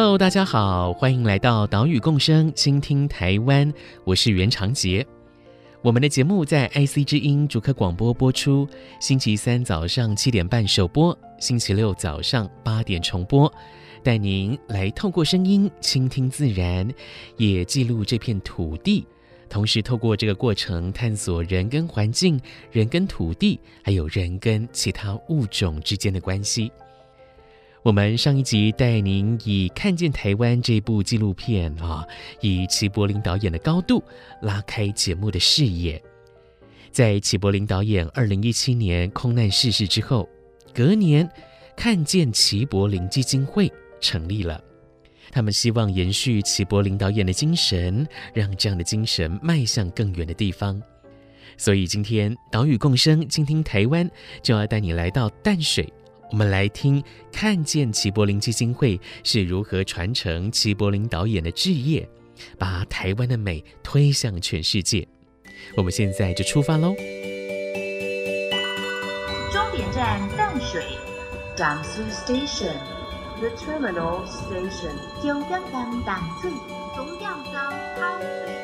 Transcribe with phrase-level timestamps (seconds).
[0.00, 3.74] Hello，大家好，欢迎来到岛屿共生，倾听台湾。
[4.04, 5.04] 我是袁长杰。
[5.82, 8.64] 我们的节目在 IC 之音竹科广播播出，
[9.00, 13.52] 星期三早上七点半首播，星期六早上八点重播，
[14.04, 16.88] 带您来透过声音倾听自然，
[17.36, 19.04] 也记录这片土地，
[19.48, 26.70] 同时透过这个过程探索人跟环境、人跟土地，还有人跟其他物种之间的关系。
[27.88, 32.06] 我们上一集带您以《看见台湾》这部纪录片啊，
[32.42, 34.04] 以齐柏林导演的高度
[34.42, 35.98] 拉开节目的视野。
[36.90, 40.28] 在齐柏林导演二零一七年空难逝世之后，
[40.74, 41.26] 隔年
[41.74, 44.62] 看见齐柏林基金会成立了。
[45.30, 50.78] 他们希望延续齐柏林导演的精神，让这样的精神迈向更远的地方。
[51.56, 54.10] 所以今天岛屿共生，倾听台湾，
[54.42, 55.90] 就要带你来到淡水。
[56.30, 62.08] 我们来听，看见齐柏林基金会是如何传承齐柏林导演的志业，
[62.58, 65.08] 把台湾的美推向全世界。
[65.76, 66.94] 我们现在就出发喽！
[69.50, 70.84] 终点站淡水，
[71.56, 76.50] 淡水 Station，The Terminal Station，九点站淡水，
[76.94, 78.57] 终点站淡水。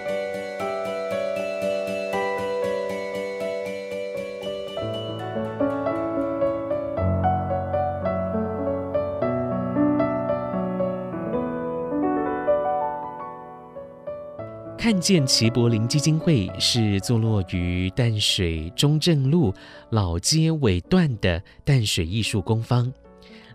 [14.85, 19.51] 看见齐柏林基金会是坐落于淡水中正路
[19.89, 22.93] 老街尾段的淡水艺术工坊，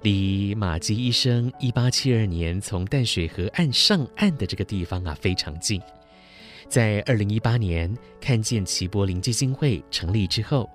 [0.01, 5.79] 离马偕医生一八七二年从淡水河岸上岸的这个地方啊非常近。
[6.67, 10.67] 在二零一八年看见齐柏林基金会成立之后，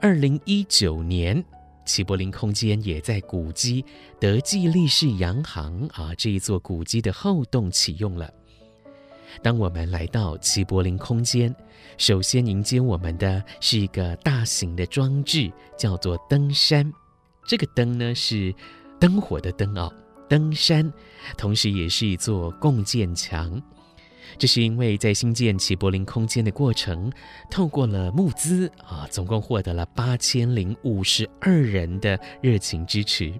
[0.00, 1.44] 二零一九年
[1.84, 3.84] 齐柏林空间也在古迹
[4.18, 8.28] 德记利士洋行啊这一座古迹的后洞启用了。
[9.40, 11.54] 当我们来到齐柏林空间，
[11.96, 16.92] 首先迎接我们的是一个大型的装置，叫做登山。
[17.46, 18.54] 这个灯呢是
[19.00, 19.92] 灯火的灯哦，
[20.28, 20.92] 登山，
[21.36, 23.60] 同时也是一座共建墙。
[24.38, 27.12] 这是因为在兴建齐柏林空间的过程，
[27.50, 33.32] 透过了募资啊，总共获得了八千零五十二人的热情支持。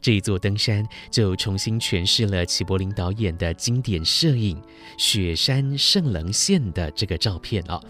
[0.00, 4.56] 这一座登山就重新诠释了齐柏林导演的经典摄影
[4.98, 7.82] 《雪山圣棱线》的这个照片哦。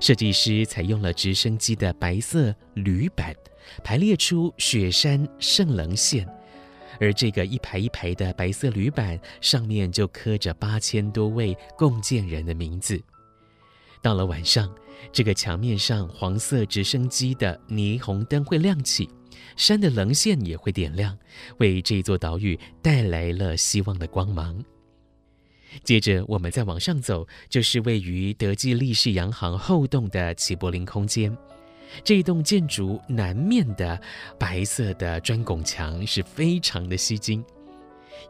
[0.00, 3.34] 设计师采用了直升机的白色铝板，
[3.82, 6.26] 排列出雪山圣棱线，
[7.00, 13.02] 而这个一排一排的白色铝板上面就刻着八千多位共建人的名字。
[14.00, 14.72] 到了晚上，
[15.10, 19.08] 这个墙面上黄色直升机的霓虹灯会亮起。
[19.58, 21.18] 山的棱线也会点亮，
[21.58, 24.64] 为这座岛屿带来了希望的光芒。
[25.84, 31.36] 接着，我们再往上走，就是位于德记利士洋行后洞的齐柏林空间。
[32.04, 34.00] 这一栋建筑南面的
[34.38, 37.44] 白色的砖拱墙是非常的吸睛。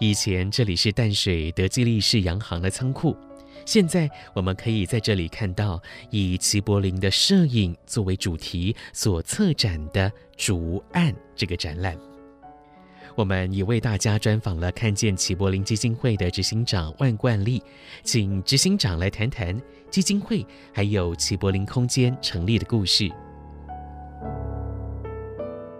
[0.00, 3.16] 以前这里是淡水德记利士洋行的仓库。
[3.64, 5.80] 现在我们可以在这里看到
[6.10, 11.96] 以齐柏林的摄影作为主题所策展的“筑岸”这个展览。
[13.14, 17.60] 我们也为大家专访了看见齐柏林基金会的执行长万冠利，
[18.04, 23.10] 请执行长来谈谈基金会还有齐柏林空间成立的故事。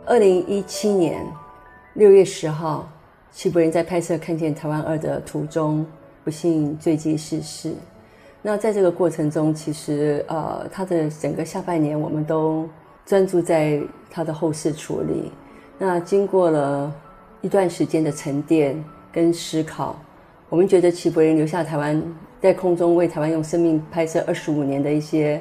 [0.05, 1.25] 二零一七年
[1.95, 2.91] 六月十号，
[3.31, 5.87] 齐柏林在拍摄《看见台湾二》的途中。
[6.29, 7.73] 不幸坠机逝世。
[8.43, 12.69] 那在这个过程中，其实呃，他的整个下半年，我们都
[13.07, 13.81] 专注在
[14.11, 15.33] 他的后事处理。
[15.79, 16.95] 那经过了
[17.41, 19.99] 一段时间的沉淀跟思考，
[20.51, 22.03] 我们觉得齐柏林留下台湾，
[22.43, 25.41] 在空中为台湾用生命拍摄二十五年的一些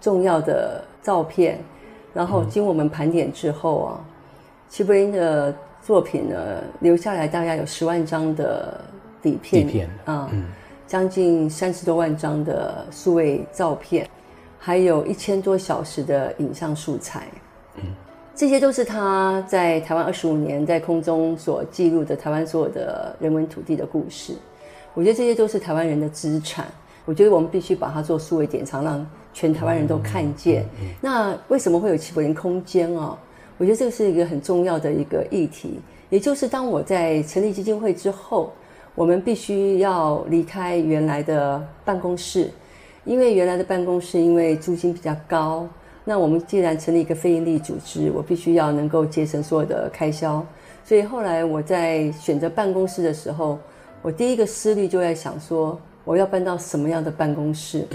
[0.00, 1.58] 重要的照片。
[2.14, 4.00] 然后经我们盘点之后啊，
[4.70, 6.36] 齐柏林的作品呢，
[6.80, 8.80] 留下来大概有十万张的。
[9.22, 10.44] 底片，底片啊，嗯，
[10.86, 14.08] 将近三十多万张的数位照片，
[14.58, 17.28] 还有一千多小时的影像素材。
[17.76, 17.84] 嗯，
[18.34, 24.34] 这些都是他在台湾二十五年在空中所记录的台湾所有的人文土地的故事。
[24.94, 26.66] 我觉得这些都是台湾人的资产。
[27.04, 30.64] 我觉得我们必须把它做数位典藏，让全台湾人都看见。
[31.00, 33.18] 那为什么会有齐柏林空间啊？
[33.58, 35.80] 我觉得这个是一个很重要的一个议题。
[36.10, 38.52] 也就是当我在成立基金会之后，
[38.94, 42.50] 我们必须要离开原来的办公室，
[43.04, 45.66] 因为原来的办公室因为租金比较高。
[46.04, 50.44] 那我们既然成立一个非营利组织，我必须要能够节省所有的开销。
[50.84, 53.58] 所以后来我在选择办公室的时候，
[54.02, 57.86] 我第一个思虑就在想说，我要搬到什么样的办公室？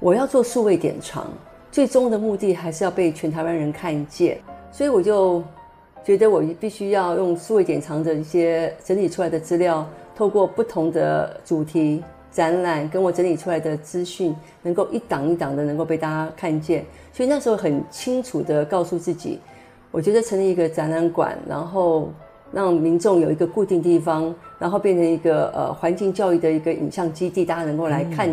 [0.00, 1.28] 我要做数位典藏，
[1.70, 4.38] 最终的目的还是要被全台湾人看见。
[4.72, 5.42] 所以我就
[6.04, 12.02] 觉得我必须要用数位典藏的一些整理出来的资料，透过不同的主题。
[12.32, 16.82] 展览跟我整理出来的资讯，能够一档一档的能够被大家看见，
[17.12, 19.38] 所以那时候很清楚的告诉自己，
[19.90, 22.10] 我觉得成立一个展览馆，然后
[22.50, 28.26] 让民众有一个固定地方，然后变成一个呃环境教育的一个影像基地，大家能够来看。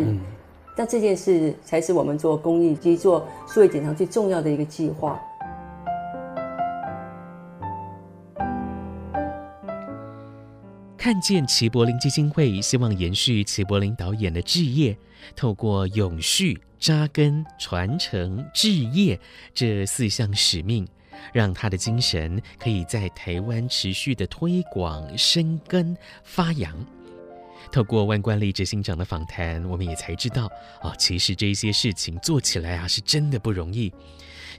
[0.78, 5.20] 那、嗯、这件事才是我们做公益及做数位典藏最重要的一个计划。
[11.00, 14.94] 看见齐柏林基金会希望延续齐柏林导演的志业，
[15.34, 19.18] 透过永续、扎根、传承、志业
[19.54, 20.86] 这四项使命，
[21.32, 26.76] 让他的精神可以在台湾持续的推广、生根、发扬。
[27.72, 30.52] 透过万冠利执行长的访谈，我们也才知道，
[30.82, 33.90] 哦，其实这些事情做起来啊，是真的不容易。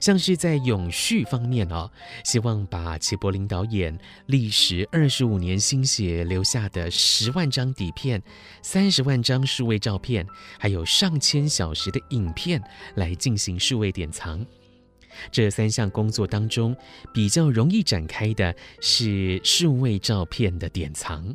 [0.02, 1.88] 像是在永续方面哦，
[2.24, 3.96] 希望把齐柏林导演
[4.26, 8.20] 历时二十五年心血留下的十万张底片、
[8.62, 10.26] 三十万张数位照片，
[10.58, 12.60] 还有上千小时的影片
[12.96, 14.44] 来进行数位典藏。
[15.30, 16.76] 这三项工作当中，
[17.14, 21.32] 比较容易展开的是数位照片的典藏。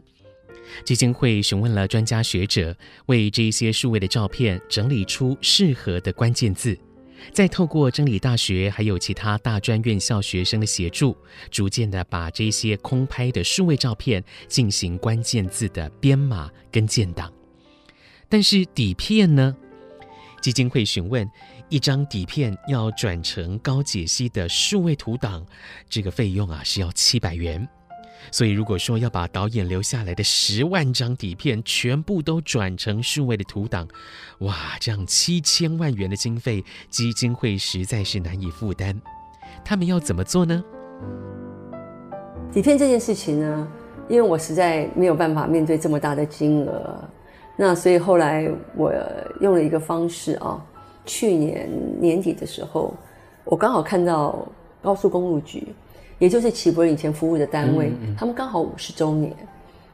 [0.83, 2.75] 基金会询问了专家学者，
[3.05, 6.77] 为这些数位的照片整理出适合的关键字。
[7.31, 11.15] 再透过真理大学还有其他大专院校学生的协助，
[11.51, 17.31] 逐渐的把这些空拍的数位照片进行关键字的编码跟建档。
[18.29, 19.55] 但是底片呢？
[20.41, 21.29] 基金会询问，
[21.67, 25.45] 一张底片要转成高解析的数位图档，
[25.89, 27.67] 这个费用啊是要七百元。
[28.31, 33.87] 所以，如果说要把导演留下来的十万张底片全部都转成数位的图档，
[34.39, 38.99] 哇，这样七千万元的经费，基金会实在是难以负担。
[39.63, 40.63] 他们要怎么做呢？
[42.51, 43.67] 底片这件事情呢，
[44.07, 47.03] 因为我实在没有办法面对这么大的金额，
[47.55, 48.93] 那所以后来我
[49.41, 50.63] 用了一个方式啊，
[51.05, 51.69] 去年
[51.99, 52.93] 年底的时候，
[53.45, 54.47] 我刚好看到
[54.81, 55.67] 高速公路局。
[56.19, 59.31] 也就是齐柏林以前服务的单位，嗯嗯、他们刚好五十周年，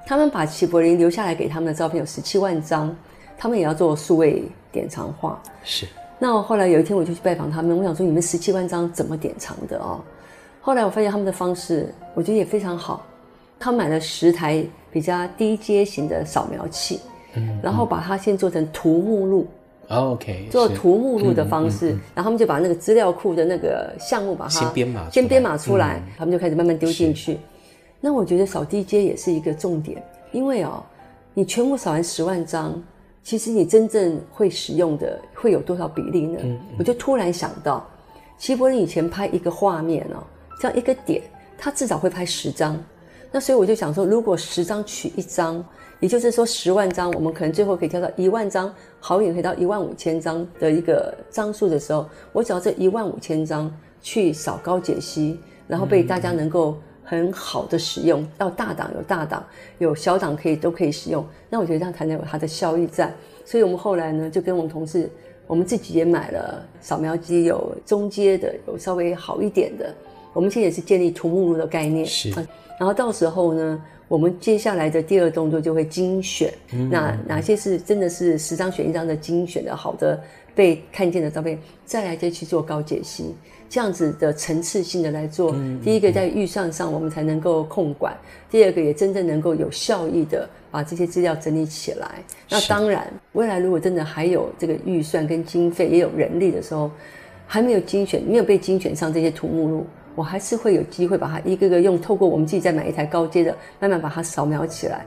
[0.06, 2.96] 他们把齐柏林留下来给他们的照片有十七万张，
[3.38, 5.42] 他们也要做数位典藏化。
[5.64, 5.88] 是。
[6.20, 10.00] 那我后来有一天我就去拜访他们，我想说你们十七万张怎么典藏的哦？
[10.62, 13.06] 后来我发现他们的方式，我觉得也非常好。
[13.60, 17.00] 他买了十台比较低阶型的扫描器，
[17.62, 19.48] 然后把它先做成图目录。
[19.90, 27.38] OK，做图目录的方式，嗯嗯嗯、然后他们就把那个资料库的那个项目把它先编码，先编码出来，嗯、他们就开始慢慢丢进去。
[28.00, 30.84] 那我觉得扫地街也是一个重点，因为哦，
[31.34, 32.82] 你全部扫完十万张，
[33.24, 36.40] 其实你真正会使用的会有多少比例呢？
[36.80, 37.86] 我就突然想到，
[38.38, 40.24] 齐柏林以前拍一个画面哦，
[40.60, 41.22] 这样一个点，
[41.58, 42.82] 他至少会拍十张。
[43.32, 45.64] 那所以我就想说，如果十张取一张。
[46.04, 48.70] 也就是说，十万张，我们可能最后可以跳到一万张，
[49.00, 59.42] 好远可以到一万五千张的一个张数的时候，我只要这一万五千张去扫高解析，然后被大家能够很好的使用，到大档有大档，
[59.78, 61.26] 有小档可以都可以使用。
[61.50, 63.10] 那我觉得这样才能有它的效益在。
[63.46, 65.10] 所以我们后来呢，就跟我们同事，
[65.48, 69.96] 我们自己也买了扫描机，有中阶的，有稍微好一点的。
[70.34, 72.30] 我们现在也是建立图目录的概念，是，
[72.78, 73.82] 然后到时候呢。
[74.14, 80.22] 我们接下来的第二动作就会精选，嗯、那哪些是真的是十张选一张的精选的好的
[80.54, 83.34] 被看见的照片，再来再去做高解析，
[83.68, 85.54] 这样子的层次性的来做。
[85.56, 92.24] 嗯、第一个在预算上我们才能够控管，嗯、第二个也真正能够有效益的把这些资料整理起来。
[92.48, 96.92] 那当然，未来如果真的还有这个预算跟经费，也有人力的时候，
[97.48, 99.88] 还没有精选，没有被精选上这些图目录。
[100.16, 105.06] 我还是会有机会把它一个个用，透过我们自己再买一台高阶的，慢慢把它扫描起来。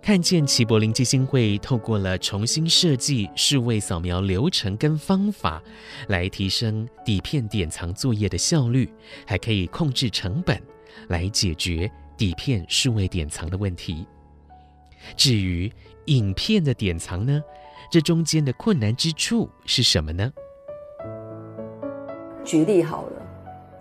[0.00, 5.62] 看见齐柏林基金会透过了重新设计数位扫描流程跟方法，
[6.06, 8.90] 来提升底片典藏作业的效率，
[9.26, 10.58] 还可以控制成本，
[11.08, 14.06] 来解决底片数位典藏的问题。
[15.14, 15.70] 至于
[16.06, 17.42] 影片的典藏呢，
[17.90, 20.30] 这中间的困难之处是什么呢？
[22.44, 23.22] 举例好了，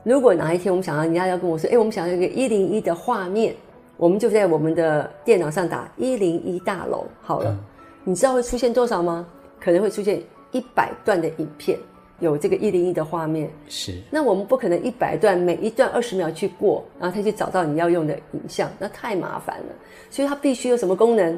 [0.03, 3.53] 如果哪一天我们想要，人家要跟我说，哎，我们想要一个一零一的画面。
[3.97, 7.57] 我们就在我们的电脑上打一零一大楼好了，
[8.03, 9.27] 你知道会出现多少吗？
[9.59, 10.21] 可能会出现
[10.51, 11.79] 一百段的影片，
[12.19, 13.49] 有这个一零一的画面。
[13.67, 13.99] 是。
[14.11, 19.75] 那我们不可能一百段每一段二十秒去过，然后他去找到你要用的影像，那太麻烦了。
[20.11, 21.37] 所以它必须有什么功能？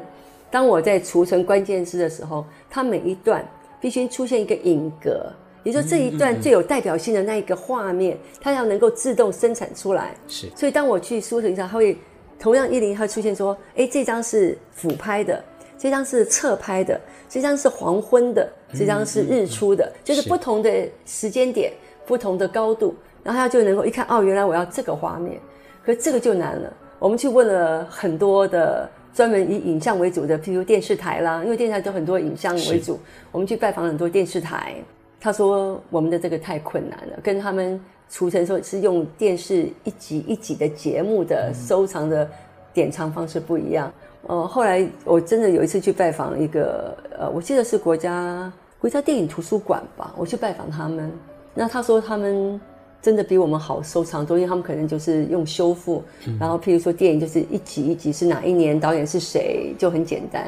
[0.50, 3.46] 当我在储存关键字的时候，它每一段
[3.80, 10.14] 必须出现一个影格，也就是说这一段最有代表性的那一个画面，它要能够自动生产出来。
[10.28, 10.48] 是。
[10.56, 11.96] 所以当我去输入一下，它会。
[12.42, 15.44] 同样一零它会出现说，哎，这张是俯拍的，
[15.76, 21.70] 这张是侧拍的，这张是黄昏的，这张是日出的，就是不同的时间点、
[22.06, 25.38] 不同的高度，然后它就能够一看，哦，原来我要这个画面，
[25.84, 26.72] 可是这个就难了。
[26.98, 32.98] 我们去问了很多的专门以影像为主的，譬如电视台啦，因为电视台都很多影像为主，
[33.32, 34.76] 我们去拜访很多电视台，
[35.20, 37.80] 他说我们的这个太困难了，跟他们。
[38.12, 42.28] 储存说是用电视一集一集的节目的收藏的
[42.74, 43.88] 典藏方式不一样。
[44.26, 51.08] 呃，后来我真的有一次去拜访一个，呃，我记得是国家国家电影图书馆吧，我去拜访他们。
[51.54, 52.60] 那他说他们
[53.02, 56.02] 真的比我们好收藏多，因为他们可能就是用修复，
[56.38, 60.46] 然后譬如说电影就是一集一集是哪一年导演是谁，就很简单。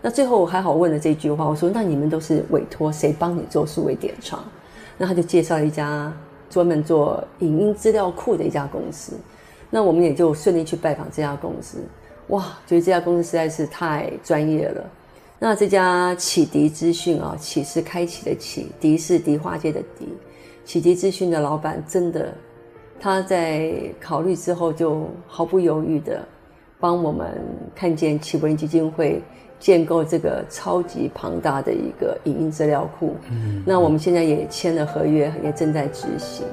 [0.00, 4.44] 那最后我还好问了这句话，我说那你们都是委托谁帮你做数位典藏？
[4.96, 6.12] 那他就介绍了一家。
[6.50, 9.12] 专门做影音资料库的一家公司，
[9.68, 11.76] 那我们也就顺利去拜访这家公司。
[12.28, 14.82] 哇，觉得这家公司实在是太专业了。
[15.38, 20.08] 那这家启迪资讯啊，启是开启的启，迪是迪化街的迪。
[20.68, 22.30] 启迪资讯的老板真的，
[23.00, 26.22] 他在考虑之后就毫不犹豫的
[26.78, 27.42] 帮我们
[27.74, 29.22] 看见齐柏林基金会。
[29.58, 36.46] 建构这个超级庞大的一个影音资料库，嗯，那我们现在也签了合约，也正在执行。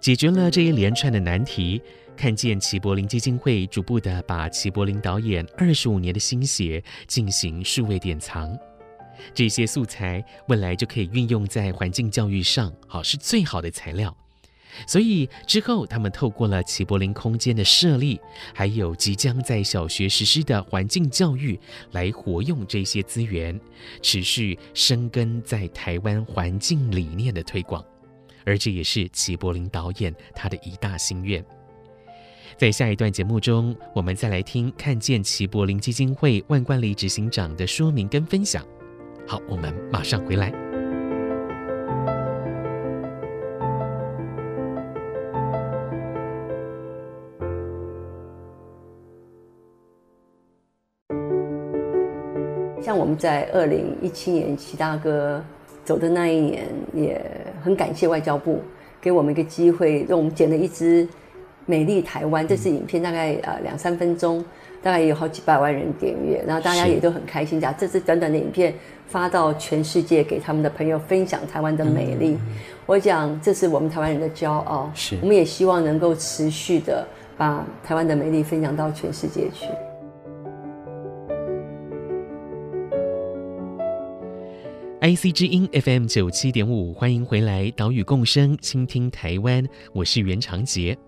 [0.00, 1.82] 解决了这一连串的难题，
[2.16, 8.56] 看见齐柏林基金会逐步的把齐柏林导演二十五年的心血进行数位典藏，
[9.34, 14.16] 这些素材未来就可以运用在环境教育上，好，是最好的材料。
[14.86, 18.20] 所以之后，他们透过了齐柏林空间的设立，
[18.54, 21.58] 还有即将在小学实施的环境教育，
[21.90, 23.60] 来活用这些资源，
[24.00, 27.84] 持续深耕在台湾环境理念的推广。
[28.46, 31.44] 而这也是齐柏林导演他的一大心愿。
[32.56, 38.64] 在下一段节目中，我们再来听看见齐柏林基金会万冠里执行长的说明跟分享。
[39.26, 40.52] 好，我们马上回来。
[52.82, 55.40] 像我们在二零一七年齐大哥
[55.84, 57.24] 走的那一年，也
[57.62, 58.60] 很感谢外交部
[59.00, 61.06] 给我们一个机会，让我们捡了一支
[61.70, 64.44] 《美丽台湾》这支影片，大概呃两三分钟，
[64.82, 68.74] 大概也有好几百万人点阅，然后大家也都很开心，讲这支短短的影片
[69.06, 72.36] 发到全世界，给他们的朋友分享台湾的美丽。
[72.86, 77.06] 我讲这是我们台湾人的骄傲，是我们也希望能够持续的
[77.38, 79.66] 把台湾的美丽分享到全世界去。
[85.02, 90.98] IC 之音 FM 九七点五，欢迎回来，岛屿共生，倾听台湾，我是袁长杰。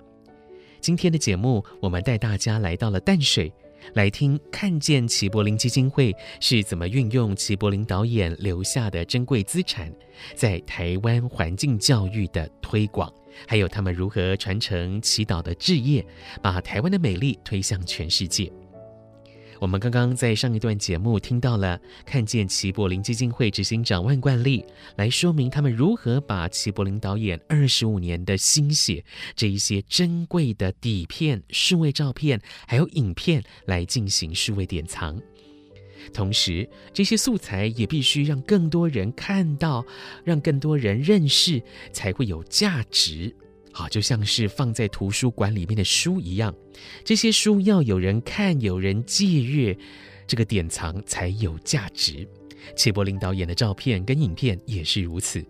[0.82, 3.52] 今天的节目，我们带大家来到了淡水，
[3.94, 9.94] 来听看见齐柏林基金会是怎么运用齐柏林导演留下的珍贵资产，
[10.34, 13.08] 在台湾环境教育的推广，
[13.46, 16.04] 还有他们如何传承祈祷的置业，
[16.42, 18.52] 把台湾的美丽推向全世界。
[19.62, 24.66] 我们刚刚在上一段节目听到了，看见齐柏林基金会执行长万冠利
[24.96, 29.04] 来说明他们如何把齐柏林导演二十五年的心血，
[29.36, 35.16] 这一些珍贵的底片、数位照片还有影片来进行数位典藏。
[36.12, 39.86] 同时，这些素材也必须让更多人看到，
[40.24, 43.32] 让更多人认识，才会有价值。
[43.72, 46.54] 好，就像是放在图书馆里面的书一样，
[47.04, 49.76] 这些书要有人看，有人借阅，
[50.26, 52.28] 这个典藏才有价值。
[52.76, 55.44] 齐柏林导演的照片跟影片也是如此，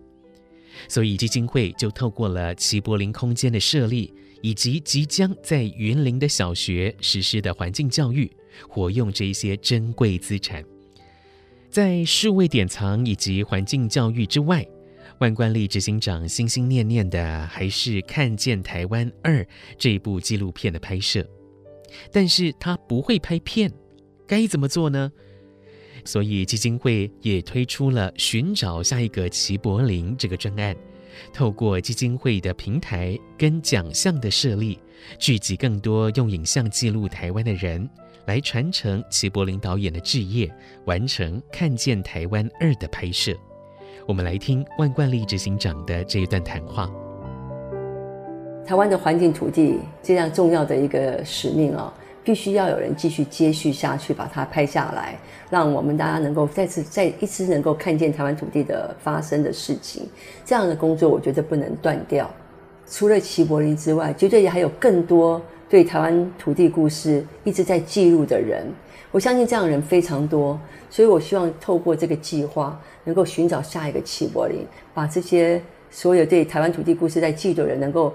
[0.87, 4.11] 所以基金会就透过了齐柏林空间的设立，
[4.41, 8.31] 以及即将在云林的小学实施的环境教育，
[8.67, 10.63] 活用这一些珍贵资产。
[11.69, 14.65] 在数位典藏以及环境教育之外，
[15.19, 19.41] 万冠利执行长心心念念的还是《看见台湾二》
[19.77, 21.25] 这一部纪录片的拍摄。
[22.11, 23.71] 但是他不会拍片，
[24.27, 25.11] 该怎么做呢？
[26.05, 30.75] 所以基金会也推出了寻找下一个齐柏林这个专案，
[31.31, 34.79] 透过基金会的平台跟奖项的设立，
[35.19, 37.89] 聚集更多用影像记录台湾的人。
[38.25, 40.49] 来传承齐柏林导演的志业，
[40.85, 43.37] 完成《看见台湾二》的拍摄。
[44.05, 46.89] 我们来听万冠利执行长的这一段谈话。
[48.65, 55.17] 台湾的环境土地这样重要的一个使命啊，必须要有人继续接续下去，把它拍下来，
[55.49, 60.05] 让我们大家能够再次再一次能够看见台湾土地的发生的事情。
[60.43, 62.29] 这样的工作，我觉得不能断掉。
[62.85, 65.41] 除了齐柏林之外，绝对也还有更多。
[65.69, 68.67] 对台湾土地故事一直在记录的人，
[69.13, 78.11] 我相信这样的人非常多，所以我希望透过这个计划，能够寻找下一个齐柏林，把这些所有对台湾土地故事在记录的人能够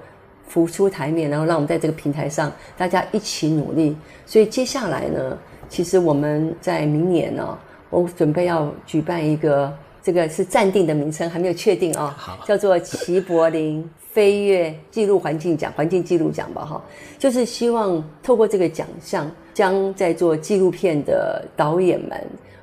[0.48, 3.96] 浮出台面，然后让我们在这个平台上大家一起努力。
[4.26, 5.38] 所以接下来呢，
[5.68, 13.88] 其实我们在明年呢、哦，我准备要举办一个，这个是暂定的名称，还没有确定啊、哦，叫做齐柏林。
[14.10, 16.82] 飞跃记录环境奖，环境记录奖吧，哈，
[17.18, 22.10] 就是希望透过这个奖项，将在做纪录片的导演们，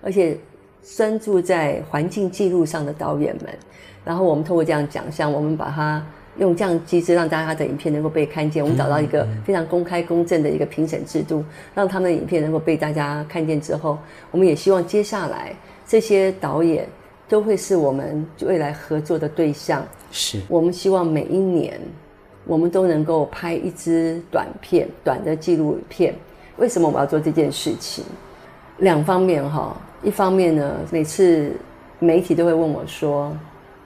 [0.01, 0.37] 而且
[0.95, 3.53] 专注在环境记录上的导演们，
[4.05, 6.01] 然后我们透过这样奖项，我们把它
[6.37, 8.63] 用这样机制，让大家的影片能够被看见。
[8.63, 13.97] 我们找到一个非常公开公正的一个评审制度，让他们的影片能够被大家看见之后，
[14.31, 15.53] 我们也希望接下来
[15.85, 16.87] 这些导演。
[17.27, 19.83] 都会是我们未来合作的对象。
[20.11, 21.81] 是我们希望每一年，
[22.45, 26.13] 我们都能够拍一支短片，短的纪录片。
[26.57, 28.03] 为什么我要做这件事情？
[28.79, 31.51] 两方面哈，一方面呢，每次
[32.00, 33.35] 媒体都会问我说：“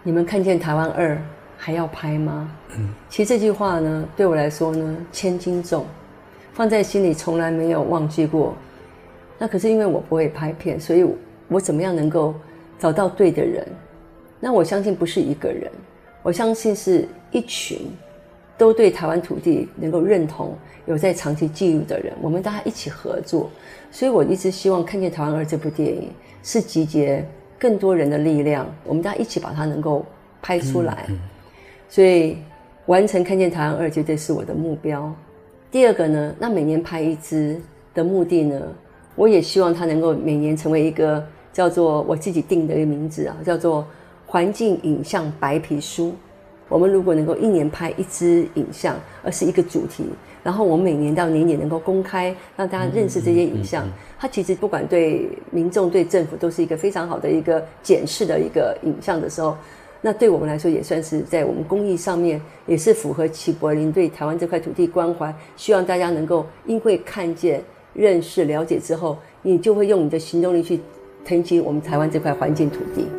[0.04, 1.22] 你们看见台湾二
[1.58, 5.86] 还要拍吗？”嗯，其实这句话呢，对我来说呢，千斤重，
[6.54, 8.56] 放在心里从来没有忘记过。
[9.38, 11.06] 那可是因为我不会拍片，所以
[11.48, 12.34] 我怎么样能够？
[12.82, 13.68] 找到对的人，
[14.40, 15.70] 那我相信不是一个人，
[16.24, 17.92] 我相信是一群
[18.60, 20.54] 都对台湾土地能够认同、
[20.86, 23.50] 有在长期记录的人，我们大家一起合作。
[23.90, 26.12] 所以我一直希望看见台湾二这部电影
[26.44, 27.26] 是集结
[27.58, 30.06] 更多人的力量，我们大家一起把它能够
[30.42, 31.06] 拍出来。
[31.08, 31.20] 嗯嗯、
[31.88, 32.38] 所以
[32.86, 35.12] 完成看见台湾二绝对是我的目标。
[35.72, 37.60] 第二个呢，那每年拍一支
[37.94, 38.62] 的目的呢，
[39.16, 41.26] 我也希望它能够每年成为一个。
[41.52, 43.86] 叫做我自己定的一个名字啊，叫做
[44.28, 46.14] 环境影像白皮书。
[46.70, 50.06] 我们如果能够一年拍一支影像，而是一个主题，
[50.44, 53.86] 然后我们每年到年年能够公开，让大家认识这些影像，
[54.18, 59.58] 它其实不管对民众、对政府都是一个非常好的一个检视的一个影像的时候，
[60.00, 67.62] 那对我们来说也算是在我们公益上面也是符合齐柏林对台湾这块土地关怀，希望大家能够因为看见、
[67.94, 70.80] 认识、了解之后，你就会用你的行动力去。
[71.26, 73.19] 撑起我们台湾这块环境土地。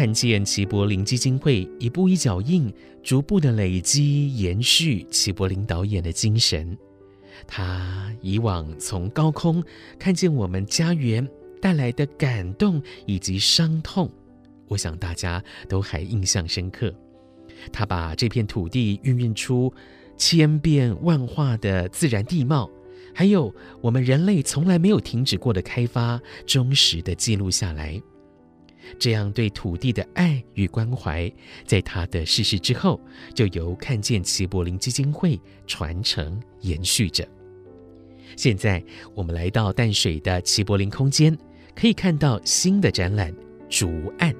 [0.00, 6.74] 看见齐柏林基金会一步一脚印，逐步的累积延续齐柏林导演的精神。
[7.46, 9.62] 他以往从高空
[9.98, 11.28] 看见我们家园
[11.60, 14.10] 带来的感动以及伤痛，
[14.68, 16.90] 我想大家都还印象深刻。
[17.70, 19.70] 他把这片土地孕育出
[20.16, 22.70] 千变万化的自然地貌。
[23.14, 28.00] 还有我们人类从来没有停止过的开发，忠实的记录下来，
[28.98, 31.30] 这样对土地的爱与关怀，
[31.64, 33.00] 在他的逝世之后，
[33.34, 37.26] 就由看见齐柏林基金会传承延续着。
[38.36, 38.82] 现在
[39.14, 41.36] 我们来到淡水的齐柏林空间，
[41.74, 43.32] 可以看到新的展览
[43.68, 44.32] 《竹岸》。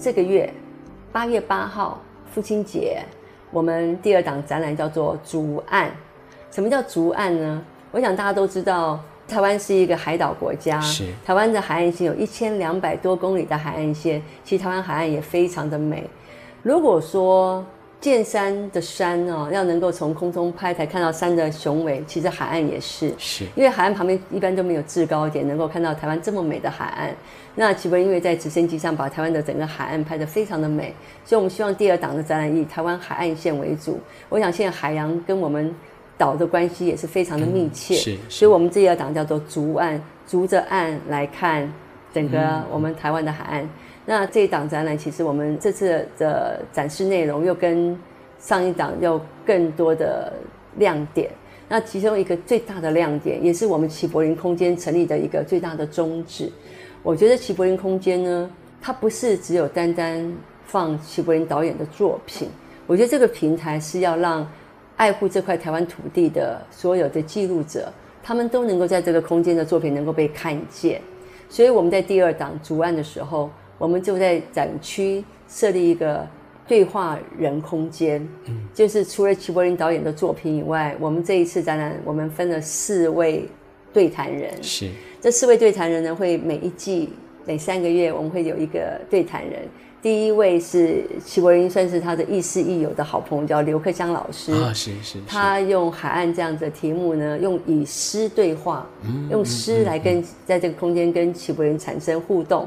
[0.00, 0.52] 这个月
[1.12, 3.02] 八月八号父亲节。
[3.52, 5.92] 我们第二档展览叫做“竹岸”。
[6.52, 7.64] 什么叫竹岸呢？
[7.90, 10.80] 我想大家都知道，台湾是一个海岛国家。
[10.80, 11.06] 是。
[11.24, 16.04] 台湾的海岸线有一千两百多公里的海岸线，其实台湾海岸也非常的美。
[16.62, 17.64] 如果说
[18.00, 23.14] 见山的山哦，要能够从空中拍才看到山的雄伟，其实海岸也是。
[23.16, 23.44] 是。
[23.54, 27.14] 因为海岸旁边一般都没有制高点，能够看到台湾这么美的海岸。
[27.54, 34.00] 那岂不因为在直升机上把台湾的整个海岸拍得非常的美，所以我们希望第二档的展览以台湾海岸线为主。
[34.28, 35.74] 我想现在海洋跟我们
[36.20, 38.18] 岛的关系也是非常的密切，嗯、是，是。
[38.28, 41.72] 所以我们这一档叫做逐岸，逐着岸来看
[42.12, 43.64] 整个我们台湾的海岸。
[43.64, 43.68] 嗯
[44.06, 47.96] 那这一档展览，其实我们这次的展示内容又跟
[48.40, 50.32] 上一档有更多的
[50.78, 51.30] 亮点。
[51.68, 56.50] 那其中一个最大的亮点，也是我们齐柏林空间成立的一个最大的宗旨。
[57.04, 60.32] 我觉得齐柏林空间呢，它不是只有单单
[60.64, 62.48] 放齐柏林导演的作品。
[62.88, 64.44] 我觉得这个平台是要让
[65.00, 67.90] 爱护这块台湾土地的所有的记录者，
[68.22, 71.00] 他们都能够在这个空间的作品能够被看见。
[71.48, 76.28] 所以我们在第二档主案的时候，我们就在展区设立一个
[76.68, 83.48] 对话人空间，嗯，就是除了齐柏林导演的作品以外，我们这一次展览我们分了四位
[83.94, 84.90] 对谈人，是。
[85.18, 87.08] 这四位对谈人呢，会每一季
[87.46, 89.62] 每三个月，我们会有一个对谈人。
[90.02, 94.50] 第一位是齐柏林，算是他的亦师亦友的好朋友，叫刘克襄老师。
[94.52, 95.18] 啊，是是。
[95.26, 98.86] 他用海岸这样子的题目呢，用以诗对话，
[99.30, 102.66] 用诗来跟在这个空间跟齐柏林产生互动。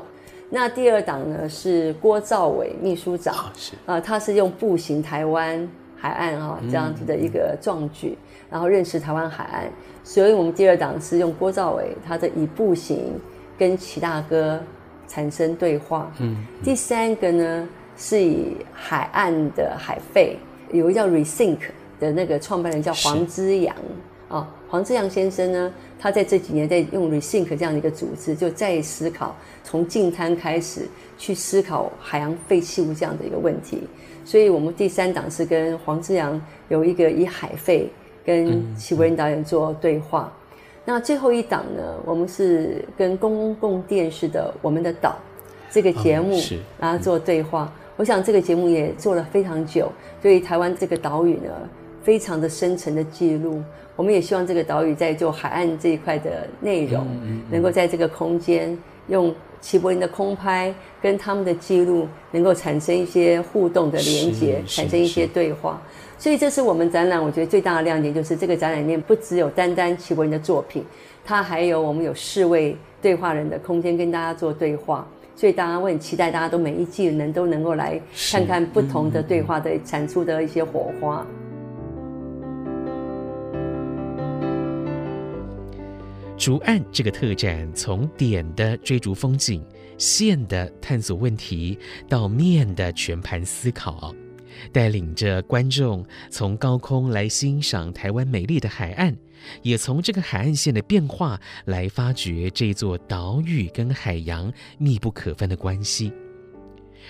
[0.50, 8.16] 那第二档呢是郭兆伟秘书长，啊，是啊，他是用步行台湾海岸啊这样子的一个壮举，
[8.52, 9.64] 然后认识台湾海岸。
[10.04, 13.20] 所以我们第二档是用郭兆伟，他的以步行
[13.58, 14.62] 跟齐大哥
[15.14, 16.12] 产生对话。
[16.20, 20.38] 嗯，第三个呢是以海岸的海废，
[20.72, 21.60] 有一个叫 Rethink
[22.00, 23.76] 的那个创办人叫黄之阳
[24.28, 33.84] 啊，黄之阳先生呢，他在这几年在用 Rethink 这样的一个组织，就在思考从净滩开始去思考海洋废弃物这样的一个问题。
[34.26, 37.90] 所以我们第三档是跟黄之阳有一个以海废。
[38.26, 40.43] 跟齐柏林导演做对话，嗯、
[40.86, 45.12] 那最后一档呢，我们是跟公共电视的《我们的岛》
[45.72, 46.38] 这个节目，
[46.80, 47.72] 然后做对话。
[47.72, 49.92] 嗯、我想这个节目也做了非常久，
[50.22, 51.52] 对于台湾这个岛屿呢，
[52.04, 53.62] 非常的深层的记录。
[53.96, 57.08] 我们也希望这个岛屿在做海岸这一块的内容，
[57.50, 65.82] 能够在这个空间用齐柏林的空拍跟他们的记录，能够产生一些互动的连接，产生一些对话。
[66.24, 70.82] 所以这是我们展览，我觉得最大的亮点就是这个展览里面不只有单单齐柏林的作品，
[71.22, 75.06] 它还有我们有四位对话人的空间跟大家做对话。
[75.36, 78.00] 所以大家会很期待，大家都每一季能都能够来
[78.32, 81.28] 看看不同的对话的产出的一些火花。
[86.38, 89.62] 竹案这个特展，从点的追逐风景，
[89.98, 94.16] 线的探索问题，到面的全盘思考。
[94.72, 99.16] 带领着观众从高空来欣赏台湾美丽的海岸，
[99.62, 106.12] 也从这个海岸线的变化来发掘这座岛屿跟海洋密不可分的关系。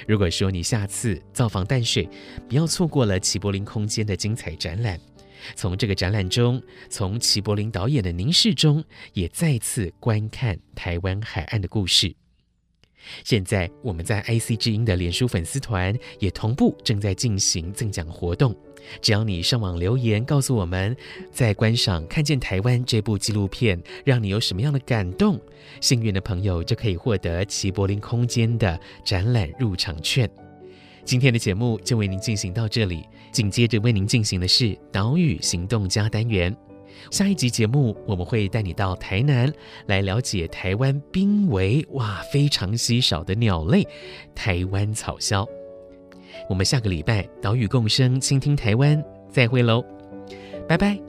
[0.07, 2.09] 如果说你下次造访淡水，
[2.49, 4.99] 不要错过了齐柏林空间的精彩展览。
[5.55, 12.15] 从这个展览中，从齐柏林导演的凝视中，也再次观看台湾海岸的故事。
[13.23, 18.55] 现在我们在 IC 之音的脸书粉丝团也同步正在进行赠奖活动，
[19.01, 20.95] 只要你上网留言告诉我们，
[21.31, 25.39] 在观赏《看见台湾》这部纪录片让你有什么样的感动，
[25.81, 30.29] 幸运的朋友就可以获得齐柏林空间的展览入场券。
[31.05, 36.55] 今天的节目就为您进行到这里，紧接着为您进行的是岛屿行动家单元。
[37.11, 39.51] 下一集节目，我们会带你到台南
[39.85, 43.87] 来了解台湾濒危哇非常稀少的鸟类——
[44.33, 45.47] 台湾草鸮。
[46.49, 49.83] 我们下个礼拜岛屿共生，倾听台湾，再会喽，
[50.67, 50.99] 拜拜。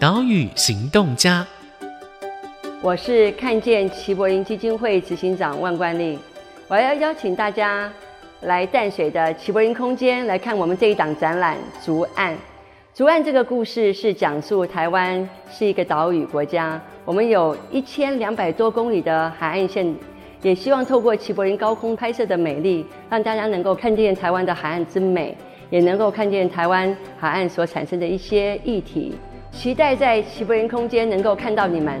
[0.00, 1.46] 岛屿行动家。
[2.88, 6.18] 我是看见齐柏林基金会执行长万冠丽，
[6.68, 7.92] 我要邀请大家
[8.40, 12.32] 来淡水的齐柏林空间来看我们这一档展览《逐案》。
[12.94, 19.94] 《逐案》这个故事是讲述台湾是一个岛屿国家，我们有一千两百多公里的海岸线，
[20.40, 25.36] 也希望透过齐柏林高空拍摄的美丽，让大家能够看见台湾的海岸之美，
[25.68, 29.12] 也能够看见台湾海岸所产生的一些议题。
[29.52, 32.00] 期待在齐柏林空间能够看到你们。